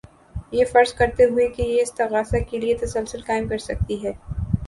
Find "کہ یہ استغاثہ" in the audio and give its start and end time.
1.47-2.37